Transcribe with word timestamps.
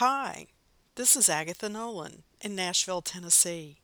Hi, 0.00 0.48
this 0.96 1.16
is 1.16 1.30
Agatha 1.30 1.70
Nolan 1.70 2.22
in 2.42 2.54
Nashville, 2.54 3.00
Tennessee. 3.00 3.78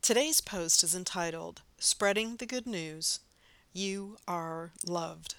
Today's 0.00 0.40
post 0.40 0.82
is 0.82 0.94
entitled 0.94 1.60
Spreading 1.78 2.36
the 2.36 2.46
Good 2.46 2.66
News 2.66 3.20
You 3.74 4.16
Are 4.26 4.72
Loved. 4.86 5.34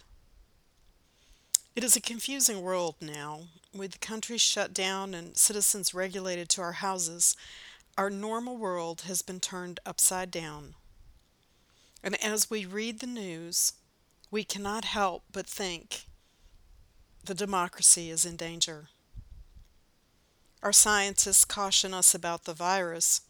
It 1.75 1.83
is 1.83 1.95
a 1.95 1.99
confusing 1.99 2.61
world 2.61 2.97
now. 3.01 3.45
With 3.73 3.99
countries 3.99 4.39
shut 4.39 4.71
down 4.71 5.15
and 5.15 5.35
citizens 5.35 5.95
regulated 5.95 6.47
to 6.49 6.61
our 6.61 6.73
houses, 6.73 7.35
our 7.97 8.11
normal 8.11 8.55
world 8.55 9.01
has 9.07 9.23
been 9.23 9.39
turned 9.39 9.79
upside 9.83 10.29
down. 10.29 10.75
And 12.03 12.23
as 12.23 12.51
we 12.51 12.65
read 12.65 12.99
the 12.99 13.07
news, 13.07 13.73
we 14.29 14.43
cannot 14.43 14.85
help 14.85 15.23
but 15.31 15.47
think 15.47 16.05
the 17.25 17.33
democracy 17.33 18.11
is 18.11 18.27
in 18.27 18.35
danger. 18.35 18.89
Our 20.63 20.73
scientists 20.73 21.45
caution 21.45 21.93
us 21.93 22.15
about 22.15 22.45
the 22.45 22.53
virus. 22.53 23.21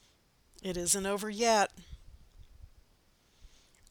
It 0.63 0.77
isn't 0.77 1.05
over 1.05 1.29
yet. 1.29 1.71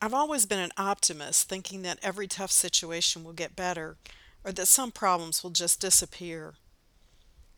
I've 0.00 0.14
always 0.14 0.46
been 0.46 0.58
an 0.58 0.72
optimist, 0.76 1.48
thinking 1.48 1.82
that 1.82 1.98
every 2.02 2.26
tough 2.26 2.50
situation 2.50 3.24
will 3.24 3.32
get 3.32 3.56
better 3.56 3.96
or 4.44 4.52
that 4.52 4.66
some 4.66 4.92
problems 4.92 5.42
will 5.42 5.50
just 5.50 5.80
disappear. 5.80 6.54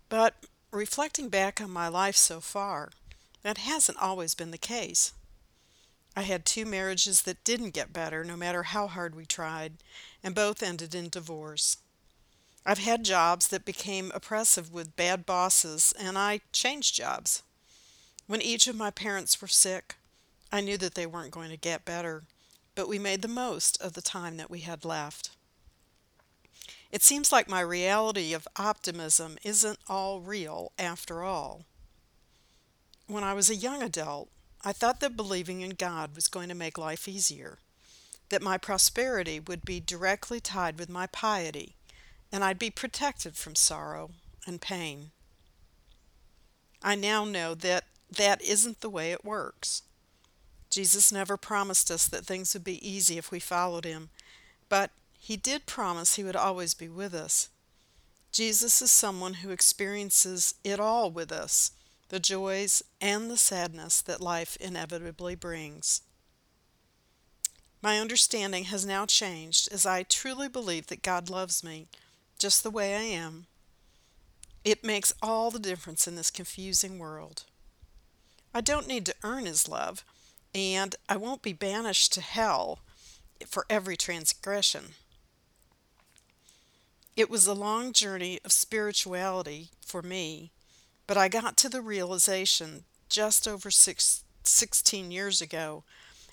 But 0.08 0.34
reflecting 0.70 1.28
back 1.28 1.60
on 1.60 1.70
my 1.70 1.88
life 1.88 2.16
so 2.16 2.40
far, 2.40 2.90
that 3.42 3.58
hasn't 3.58 3.98
always 3.98 4.34
been 4.34 4.50
the 4.50 4.58
case. 4.58 5.12
I 6.16 6.22
had 6.22 6.44
two 6.44 6.64
marriages 6.64 7.22
that 7.22 7.44
didn't 7.44 7.74
get 7.74 7.92
better 7.92 8.24
no 8.24 8.36
matter 8.36 8.64
how 8.64 8.86
hard 8.86 9.14
we 9.14 9.26
tried, 9.26 9.74
and 10.22 10.34
both 10.34 10.62
ended 10.62 10.94
in 10.94 11.08
divorce. 11.08 11.76
I've 12.68 12.80
had 12.80 13.02
jobs 13.02 13.48
that 13.48 13.64
became 13.64 14.12
oppressive 14.14 14.70
with 14.70 14.94
bad 14.94 15.24
bosses, 15.24 15.94
and 15.98 16.18
I 16.18 16.42
changed 16.52 16.94
jobs. 16.94 17.42
When 18.26 18.42
each 18.42 18.66
of 18.66 18.76
my 18.76 18.90
parents 18.90 19.40
were 19.40 19.48
sick, 19.48 19.96
I 20.52 20.60
knew 20.60 20.76
that 20.76 20.94
they 20.94 21.06
weren't 21.06 21.30
going 21.30 21.48
to 21.48 21.56
get 21.56 21.86
better, 21.86 22.24
but 22.74 22.86
we 22.86 22.98
made 22.98 23.22
the 23.22 23.26
most 23.26 23.80
of 23.80 23.94
the 23.94 24.02
time 24.02 24.36
that 24.36 24.50
we 24.50 24.60
had 24.60 24.84
left. 24.84 25.30
It 26.92 27.02
seems 27.02 27.32
like 27.32 27.48
my 27.48 27.62
reality 27.62 28.34
of 28.34 28.46
optimism 28.56 29.38
isn't 29.42 29.78
all 29.88 30.20
real 30.20 30.72
after 30.78 31.22
all. 31.22 31.64
When 33.06 33.24
I 33.24 33.32
was 33.32 33.48
a 33.48 33.56
young 33.56 33.82
adult, 33.82 34.28
I 34.62 34.74
thought 34.74 35.00
that 35.00 35.16
believing 35.16 35.62
in 35.62 35.70
God 35.70 36.14
was 36.14 36.28
going 36.28 36.50
to 36.50 36.54
make 36.54 36.76
life 36.76 37.08
easier, 37.08 37.60
that 38.28 38.42
my 38.42 38.58
prosperity 38.58 39.40
would 39.40 39.64
be 39.64 39.80
directly 39.80 40.38
tied 40.38 40.78
with 40.78 40.90
my 40.90 41.06
piety 41.06 41.76
and 42.32 42.44
I'd 42.44 42.58
be 42.58 42.70
protected 42.70 43.36
from 43.36 43.54
sorrow 43.54 44.10
and 44.46 44.60
pain. 44.60 45.10
I 46.82 46.94
now 46.94 47.24
know 47.24 47.54
that 47.54 47.84
that 48.10 48.42
isn't 48.42 48.80
the 48.80 48.90
way 48.90 49.12
it 49.12 49.24
works. 49.24 49.82
Jesus 50.70 51.10
never 51.10 51.36
promised 51.36 51.90
us 51.90 52.06
that 52.06 52.26
things 52.26 52.54
would 52.54 52.64
be 52.64 52.86
easy 52.86 53.18
if 53.18 53.30
we 53.30 53.40
followed 53.40 53.84
him, 53.84 54.10
but 54.68 54.90
he 55.18 55.36
did 55.36 55.66
promise 55.66 56.14
he 56.14 56.24
would 56.24 56.36
always 56.36 56.74
be 56.74 56.88
with 56.88 57.14
us. 57.14 57.48
Jesus 58.30 58.80
is 58.82 58.90
someone 58.90 59.34
who 59.34 59.50
experiences 59.50 60.54
it 60.62 60.78
all 60.78 61.10
with 61.10 61.32
us 61.32 61.72
the 62.10 62.20
joys 62.20 62.82
and 63.02 63.30
the 63.30 63.36
sadness 63.36 64.00
that 64.00 64.20
life 64.20 64.56
inevitably 64.60 65.34
brings. 65.34 66.00
My 67.82 67.98
understanding 67.98 68.64
has 68.64 68.86
now 68.86 69.04
changed 69.04 69.68
as 69.70 69.84
I 69.84 70.02
truly 70.02 70.48
believe 70.48 70.86
that 70.86 71.02
God 71.02 71.28
loves 71.28 71.62
me 71.62 71.86
just 72.38 72.62
the 72.62 72.70
way 72.70 72.94
I 72.94 73.02
am. 73.02 73.46
It 74.64 74.84
makes 74.84 75.12
all 75.22 75.50
the 75.50 75.58
difference 75.58 76.06
in 76.06 76.14
this 76.14 76.30
confusing 76.30 76.98
world. 76.98 77.44
I 78.54 78.60
don't 78.60 78.88
need 78.88 79.06
to 79.06 79.14
earn 79.22 79.46
His 79.46 79.68
love, 79.68 80.04
and 80.54 80.94
I 81.08 81.16
won't 81.16 81.42
be 81.42 81.52
banished 81.52 82.12
to 82.14 82.20
hell 82.20 82.80
for 83.46 83.66
every 83.68 83.96
transgression. 83.96 84.94
It 87.16 87.30
was 87.30 87.46
a 87.46 87.54
long 87.54 87.92
journey 87.92 88.38
of 88.44 88.52
spirituality 88.52 89.70
for 89.84 90.02
me, 90.02 90.52
but 91.06 91.16
I 91.16 91.28
got 91.28 91.56
to 91.58 91.68
the 91.68 91.82
realization 91.82 92.84
just 93.08 93.48
over 93.48 93.70
six, 93.70 94.22
16 94.44 95.10
years 95.10 95.40
ago 95.40 95.82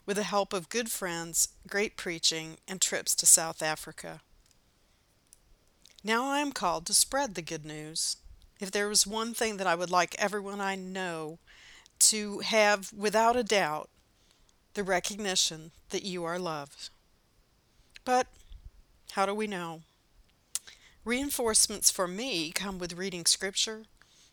with 0.06 0.18
the 0.18 0.24
help 0.24 0.54
of 0.54 0.70
good 0.70 0.92
friends, 0.92 1.50
great 1.68 1.98
preaching, 1.98 2.58
and 2.68 2.80
trips 2.80 3.16
to 3.16 3.26
South 3.26 3.64
Africa. 3.64 4.22
Now 6.06 6.28
I 6.28 6.38
am 6.38 6.52
called 6.52 6.86
to 6.86 6.94
spread 6.94 7.34
the 7.34 7.42
good 7.42 7.66
news. 7.66 8.18
If 8.60 8.70
there 8.70 8.88
was 8.88 9.08
one 9.08 9.34
thing 9.34 9.58
that 9.58 9.66
I 9.66 9.74
would 9.74 9.90
like 9.90 10.14
everyone 10.20 10.62
I 10.62 10.76
know 10.76 11.40
to 11.98 12.40
have 12.42 12.94
without 12.94 13.36
a 13.36 13.44
doubt, 13.44 13.90
the 14.76 14.84
recognition 14.84 15.72
that 15.90 16.04
you 16.04 16.24
are 16.24 16.38
loved. 16.38 16.92
But 18.04 18.28
how 19.14 19.26
do 19.26 19.34
we 19.34 19.48
know? 19.48 19.82
Reinforcements 21.04 21.90
for 21.90 22.08
me 22.08 22.52
come 22.52 22.78
with 22.78 22.94
reading 22.94 23.26
scripture, 23.26 23.86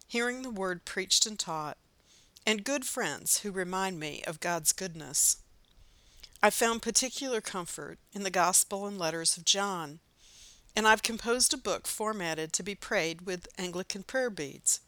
hearing 0.06 0.43
the 0.43 0.50
word 0.50 0.84
preached 0.84 1.25
and 1.25 1.39
taught, 1.39 1.78
and 2.47 2.65
good 2.65 2.84
friends 2.84 3.39
who 3.39 3.50
remind 3.50 3.99
me 3.99 4.22
of 4.27 4.41
God's 4.41 4.75
goodness. 4.75 5.39
I 6.43 6.50
found 6.50 6.83
particular 6.83 7.41
comfort 7.41 7.99
in 8.12 8.25
the 8.25 8.31
Gospel 8.31 8.87
and 8.87 8.99
letters 8.99 9.39
of 9.39 9.47
John 9.47 10.00
and 10.75 10.87
I've 10.87 11.03
composed 11.03 11.53
a 11.53 11.59
book 11.59 11.87
formatted 11.87 12.53
to 12.55 12.62
be 12.62 12.75
prayed 12.75 13.22
with 13.22 13.49
Anglican 13.59 14.03
prayer 14.03 14.31
beads. 14.31 14.81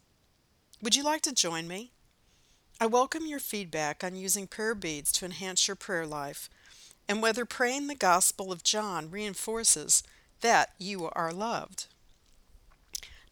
Would 0.81 0.95
you 0.95 1.03
like 1.03 1.21
to 1.21 1.33
join 1.33 1.67
me? 1.67 1.91
I 2.79 2.87
welcome 2.87 3.25
your 3.25 3.39
feedback 3.39 4.03
on 4.03 4.15
using 4.15 4.47
prayer 4.47 4.75
beads 4.75 5.11
to 5.13 5.25
enhance 5.25 5.67
your 5.67 5.75
prayer 5.75 6.05
life 6.05 6.49
and 7.07 7.21
whether 7.21 7.45
praying 7.45 7.87
the 7.87 7.95
Gospel 7.95 8.51
of 8.51 8.63
John 8.63 9.09
reinforces 9.09 10.03
that 10.41 10.71
you 10.77 11.09
are 11.13 11.31
loved. 11.31 11.87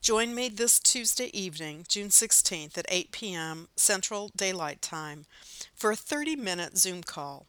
Join 0.02 0.36
me 0.36 0.50
this 0.50 0.80
Tuesday 0.80 1.30
evening, 1.38 1.86
June 1.88 2.10
16th 2.10 2.78
at 2.78 2.86
8 2.90 3.12
p.m. 3.12 3.68
Central 3.76 4.32
Daylight 4.36 4.82
Time 4.82 5.26
for 5.74 5.92
a 5.92 5.96
30 5.96 6.36
minute 6.36 6.78
Zoom 6.78 7.04
call. 7.04 7.46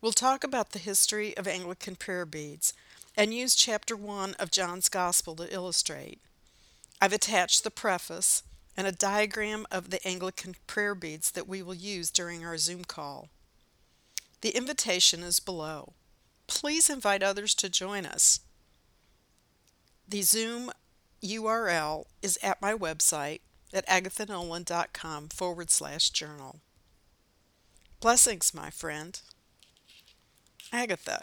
We'll 0.00 0.12
talk 0.12 0.44
about 0.44 0.70
the 0.70 0.78
history 0.78 1.36
of 1.36 1.46
Anglican 1.46 1.96
prayer 1.96 2.26
beads 2.26 2.74
and 3.16 3.32
use 3.32 3.54
chapter 3.54 3.96
1 3.96 4.34
of 4.34 4.50
John's 4.50 4.88
Gospel 4.88 5.36
to 5.36 5.52
illustrate. 5.52 6.20
I've 7.00 7.12
attached 7.12 7.64
the 7.64 7.70
preface 7.70 8.42
and 8.76 8.86
a 8.86 8.92
diagram 8.92 9.66
of 9.70 9.90
the 9.90 10.06
Anglican 10.06 10.56
prayer 10.66 10.94
beads 10.94 11.30
that 11.30 11.48
we 11.48 11.62
will 11.62 11.74
use 11.74 12.10
during 12.10 12.44
our 12.44 12.58
Zoom 12.58 12.84
call. 12.84 13.28
The 14.40 14.56
invitation 14.56 15.22
is 15.22 15.40
below. 15.40 15.92
Please 16.46 16.90
invite 16.90 17.22
others 17.22 17.54
to 17.56 17.70
join 17.70 18.04
us. 18.04 18.40
The 20.08 20.22
Zoom 20.22 20.70
URL 21.22 22.04
is 22.20 22.38
at 22.42 22.60
my 22.60 22.74
website 22.74 23.40
at 23.72 23.86
agathanolan.com 23.86 25.28
forward 25.30 25.70
slash 25.70 26.10
journal. 26.10 26.60
Blessings, 28.00 28.52
my 28.52 28.70
friend. 28.70 29.18
Agatha. 30.72 31.22